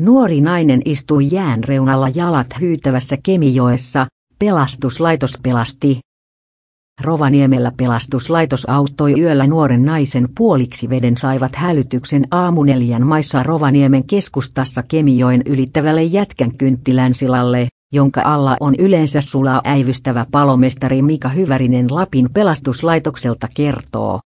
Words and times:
Nuori 0.00 0.40
nainen 0.40 0.82
istui 0.84 1.28
jään 1.32 1.64
reunalla 1.64 2.08
jalat 2.14 2.46
hyytävässä 2.60 3.16
Kemijoessa, 3.22 4.06
pelastuslaitos 4.38 5.38
pelasti. 5.42 6.00
Rovaniemellä 7.00 7.72
pelastuslaitos 7.76 8.68
auttoi 8.68 9.20
yöllä 9.20 9.46
nuoren 9.46 9.82
naisen 9.82 10.28
puoliksi 10.38 10.88
veden 10.88 11.16
saivat 11.16 11.56
hälytyksen 11.56 12.24
aamuneljän 12.30 13.06
maissa 13.06 13.42
Rovaniemen 13.42 14.04
keskustassa 14.04 14.82
Kemijoen 14.82 15.42
ylittävälle 15.46 16.02
jätkän 16.02 16.56
kynttilänsilalle, 16.56 17.68
jonka 17.92 18.22
alla 18.24 18.56
on 18.60 18.74
yleensä 18.78 19.20
sulaa 19.20 19.60
äivystävä 19.64 20.26
palomestari 20.30 21.02
Mika 21.02 21.28
Hyvärinen 21.28 21.86
Lapin 21.90 22.28
pelastuslaitokselta 22.32 23.48
kertoo. 23.54 24.20